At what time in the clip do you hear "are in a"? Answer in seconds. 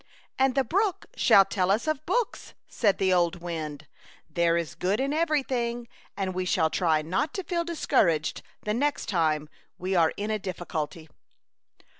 9.93-10.39